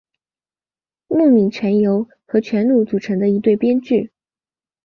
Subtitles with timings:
[1.09, 4.11] 木皿泉由和泉努组成的一对编剧。